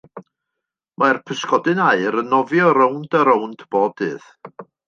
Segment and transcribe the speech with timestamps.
[1.03, 4.29] Mae'r pysgodyn aur yn nofio rownd a rownd bob dydd.